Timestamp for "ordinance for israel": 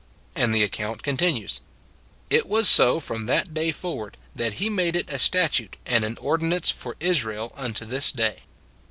6.19-7.53